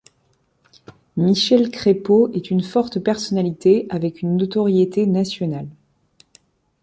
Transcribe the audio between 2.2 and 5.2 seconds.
est une forte personnalité, avec une notoriété